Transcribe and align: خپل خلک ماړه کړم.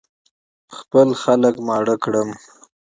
خپل 0.77 1.07
خلک 1.21 1.55
ماړه 1.67 1.95
کړم. 2.03 2.29